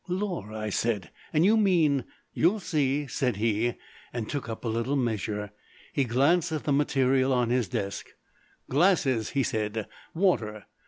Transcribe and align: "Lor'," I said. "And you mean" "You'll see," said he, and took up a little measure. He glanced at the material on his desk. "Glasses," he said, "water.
"Lor'," 0.07 0.51
I 0.51 0.71
said. 0.71 1.11
"And 1.31 1.45
you 1.45 1.55
mean" 1.55 2.05
"You'll 2.33 2.59
see," 2.59 3.05
said 3.05 3.35
he, 3.35 3.75
and 4.11 4.27
took 4.27 4.49
up 4.49 4.65
a 4.65 4.67
little 4.67 4.95
measure. 4.95 5.51
He 5.93 6.05
glanced 6.05 6.51
at 6.51 6.63
the 6.63 6.73
material 6.73 7.31
on 7.31 7.51
his 7.51 7.67
desk. 7.67 8.07
"Glasses," 8.67 9.29
he 9.29 9.43
said, 9.43 9.85
"water. 10.15 10.65